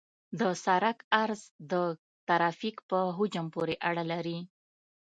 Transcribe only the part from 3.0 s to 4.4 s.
حجم پورې اړه لري